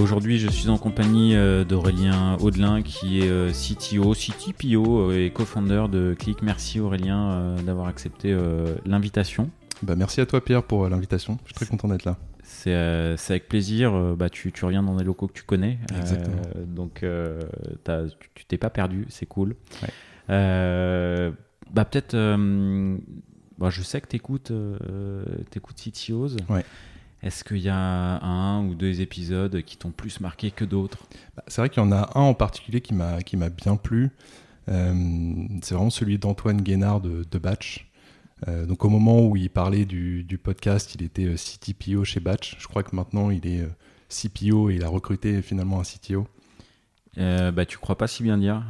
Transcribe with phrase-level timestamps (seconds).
[0.00, 5.86] aujourd'hui, je suis en compagnie euh, d'Aurélien Audelin, qui est euh, CTO, CTPO et co-founder
[5.90, 6.42] de Click.
[6.42, 8.36] Merci Aurélien d'avoir accepté
[8.84, 9.50] l'invitation.
[9.82, 11.38] Bah, merci à toi Pierre pour l'invitation.
[11.44, 12.16] Je suis très content d'être là.
[12.42, 14.16] C'est avec plaisir.
[14.16, 15.78] Bah, tu, tu, reviens dans des locaux que tu connais.
[15.96, 16.42] Exactement.
[16.66, 17.04] donc
[18.34, 19.56] tu t'es pas perdu, c'est cool.
[20.28, 22.14] bah, Peut-être
[23.60, 26.36] bah, je sais que tu écoutes, euh, CTOs.
[26.48, 26.64] Ouais.
[27.22, 30.98] Est-ce qu'il y a un ou deux épisodes qui t'ont plus marqué que d'autres?
[31.36, 34.10] Bah, C'est vrai qu'il y en a un en particulier qui m'a bien plu.
[34.68, 34.94] Euh,
[35.62, 37.90] c'est vraiment celui d'Antoine Guénard de, Batch.
[38.48, 42.56] Euh, donc au moment où il parlait du, du podcast, il était CTPO chez Batch.
[42.58, 43.68] Je crois que maintenant il est
[44.08, 46.26] CPO et il a recruté finalement un CTO.
[47.18, 48.62] Euh, bah, tu crois pas si bien dire.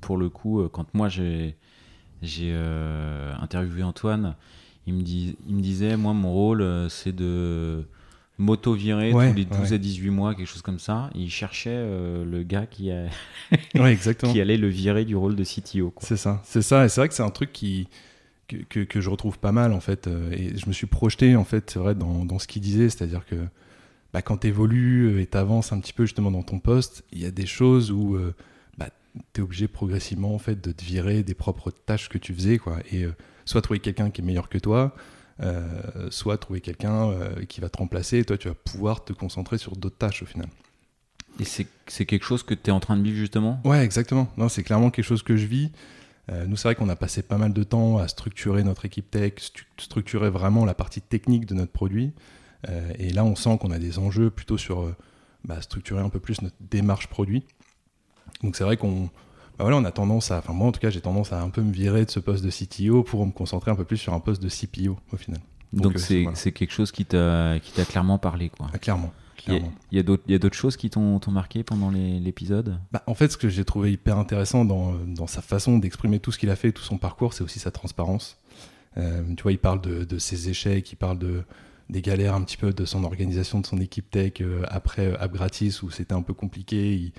[0.00, 1.56] pour le coup, quand moi j'ai
[2.22, 4.34] j'ai euh, interviewé Antoine.
[4.88, 7.84] Il me, dit, il me disait, moi, mon rôle, euh, c'est de
[8.38, 11.10] m'auto-virer tous les 12 à 18 mois, quelque chose comme ça.
[11.14, 13.04] il cherchait euh, le gars qui, a
[14.32, 15.92] qui allait le virer du rôle de CTO.
[15.98, 16.86] C'est ça, c'est ça.
[16.86, 17.88] Et c'est vrai que c'est un truc qui,
[18.48, 20.08] que, que, je retrouve pas mal, en fait.
[20.32, 22.88] Et je me suis projeté, en fait, c'est vrai, dans, dans, ce qu'il disait.
[22.88, 23.36] C'est-à-dire que
[24.14, 27.20] bah, quand tu évolues et tu avances un petit peu justement dans ton poste, il
[27.20, 28.18] y a des choses où
[29.36, 32.78] es obligé progressivement en fait de te virer des propres tâches que tu faisais quoi.
[32.90, 33.12] Et euh,
[33.44, 34.94] soit trouver quelqu'un qui est meilleur que toi
[35.40, 39.12] euh, soit trouver quelqu'un euh, qui va te remplacer et toi tu vas pouvoir te
[39.12, 40.48] concentrer sur d'autres tâches au final.
[41.40, 43.60] Et c'est quelque chose que tu es en train de vivre justement?
[43.64, 44.28] Ouais exactement.
[44.36, 45.70] Non c'est clairement quelque chose que je vis.
[46.46, 49.34] Nous c'est vrai qu'on a passé pas mal de temps à structurer notre équipe tech
[49.78, 52.12] structurer vraiment la partie technique de notre produit.
[52.98, 54.94] Et là on sent qu'on a des enjeux plutôt sur
[55.44, 57.44] bah, structurer un peu plus notre démarche produit
[58.42, 59.08] donc c'est vrai qu'on
[59.58, 61.50] bah voilà, on a tendance à, enfin moi en tout cas j'ai tendance à un
[61.50, 64.14] peu me virer de ce poste de CTO pour me concentrer un peu plus sur
[64.14, 65.40] un poste de CPO au final.
[65.72, 68.68] Donc euh, c'est quelque chose qui t'a clairement parlé quoi.
[68.72, 69.12] Ah, clairement.
[69.46, 69.62] Il
[69.92, 72.78] y a, d'autres choses qui t'ont marqué pendant l'épisode?
[72.92, 76.32] Bah, En fait, ce que j'ai trouvé hyper intéressant dans, dans sa façon d'exprimer tout
[76.32, 78.36] ce qu'il a fait, tout son parcours, c'est aussi sa transparence.
[78.96, 81.42] Euh, tu vois, il parle de, de, ses échecs, il parle de,
[81.88, 85.32] des galères un petit peu de son organisation, de son équipe tech euh, après App
[85.32, 86.94] Gratis où c'était un peu compliqué.
[86.94, 87.12] Il,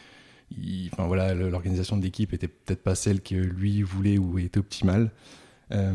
[0.92, 5.12] enfin voilà, l'organisation de l'équipe était peut-être pas celle que lui voulait ou était optimale.
[5.72, 5.94] Euh,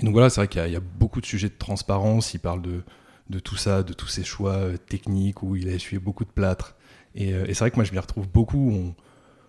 [0.00, 2.34] donc voilà, c'est vrai qu'il y, a beaucoup de sujets de transparence.
[2.34, 5.98] Il parle de, tout ça, de tous ses choix euh, techniques où il a essuyé
[5.98, 6.76] beaucoup de plâtre.
[7.18, 8.94] Euh, et, c'est vrai que moi je m'y retrouve beaucoup.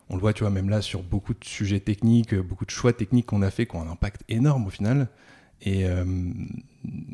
[0.09, 2.93] On, le voit, tu vois, même là sur beaucoup de sujets techniques, beaucoup de choix
[2.93, 5.07] techniques qu'on a fait qui ont un impact énorme au final.
[5.61, 5.85] Et,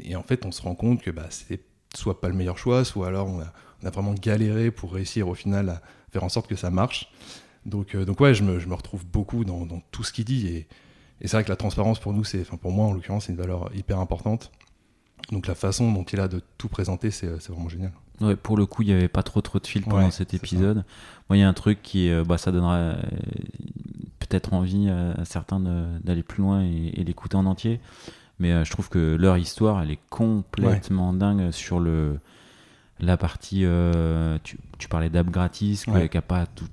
[0.01, 1.59] et en fait, on se rend compte que bah, c'est
[1.93, 3.51] soit pas le meilleur choix, soit alors on a,
[3.85, 5.81] on a vraiment galéré pour réussir au final à,
[6.11, 7.11] faire en sorte que ça marche.
[7.65, 10.25] Donc, euh, donc ouais, je me, je me retrouve beaucoup dans, dans tout ce qu'il
[10.25, 10.47] dit.
[10.47, 10.67] Et,
[11.21, 13.31] et c'est vrai que la transparence pour nous, c'est, enfin pour moi en l'occurrence, c'est
[13.31, 14.51] une valeur hyper importante.
[15.31, 17.91] Donc la façon dont il a de tout présenter, c'est, vraiment génial.
[18.21, 20.85] Ouais, pour le coup, il n'y avait pas trop trop de fil pendant cet épisode.
[21.29, 22.95] Moi, il y a un truc qui, euh, bah, ça donnera euh,
[24.19, 25.59] peut-être envie à, certains
[26.03, 27.79] d'aller plus loin et, l'écouter en entier.
[28.39, 32.19] Mais je trouve que leur histoire, elle est complètement dingue sur le,
[32.99, 34.57] la partie, euh, tu,
[34.89, 36.67] parlais d'app gratis, qui, a pas tout,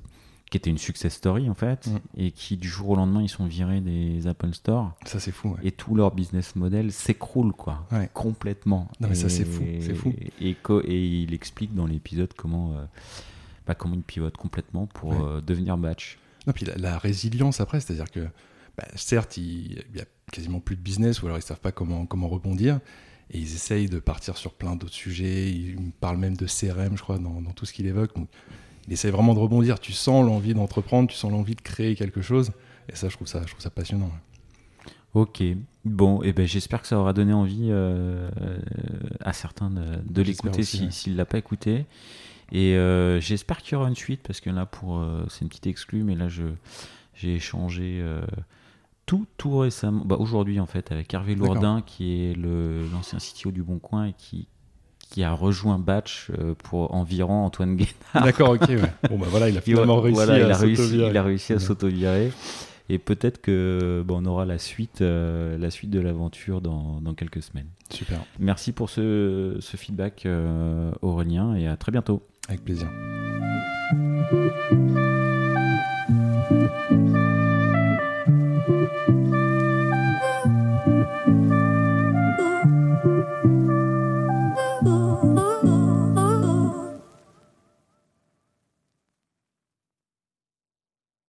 [0.51, 1.99] qui était une success story en fait, mm.
[2.17, 4.93] et qui du jour au lendemain ils sont virés des Apple Store.
[5.05, 5.57] Ça c'est fou.
[5.63, 8.89] Et tout leur business model s'écroule quoi, complètement.
[9.01, 10.15] Non mais ça c'est fou, c'est fou.
[10.41, 12.85] Et, et, il explique dans l'épisode comment, euh,
[13.67, 16.19] bah, comment il pivote complètement pour euh, devenir batch.
[16.47, 18.29] Non puis la, résilience après, c'est-à-dire que
[18.77, 21.73] bah, certes il, il y a quasiment plus de business ou alors ils savent pas
[21.73, 22.79] comment comment rebondir.
[23.33, 25.51] Et ils essayent de partir sur plein d'autres sujets.
[25.51, 28.15] Ils parlent même de CRM, je crois, dans, dans tout ce qu'il évoque.
[28.15, 28.29] Donc,
[28.87, 29.81] il essaie vraiment de rebondir.
[29.81, 32.53] Tu sens l'envie d'entreprendre, tu sens l'envie de créer quelque chose.
[32.89, 34.11] Et ça, je trouve ça, je trouve ça passionnant.
[35.15, 35.43] Ok,
[35.85, 38.31] bon, et eh ben j'espère que ça aura donné envie euh,
[39.21, 41.85] à certains de, l'écouter s'il ne l'a pas écouté.
[42.51, 45.49] Et euh, j'espère qu'il y aura une suite parce que là, pour euh, c'est une
[45.49, 46.45] petite exclue, mais là, je
[47.15, 48.03] j'ai échangé
[49.07, 53.63] tout, tout récemment, bah aujourd'hui en fait, avec Hervé Lourdin, qui est l'ancien CTO du
[53.63, 54.49] Bon Coin et qui,
[55.11, 58.25] qui a rejoint Batch euh, pour environ Antoine Guénard.
[58.25, 58.67] D'accord, ok,
[59.11, 61.59] Bon, bah voilà, il a finalement réussi, à il, a réussi, il a réussi à
[61.59, 62.33] s'auto-virer.
[62.89, 67.43] Et peut-être que on aura la suite, euh, la suite de l'aventure dans, dans, quelques
[67.43, 67.69] semaines.
[67.91, 68.19] Super.
[68.39, 72.23] Merci pour ce, ce feedback, euh, Aurélien, et à très bientôt.
[72.49, 72.89] Avec plaisir.